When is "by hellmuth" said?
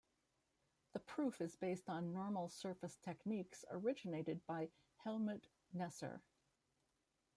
4.47-5.45